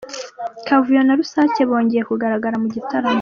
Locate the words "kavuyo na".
0.67-1.13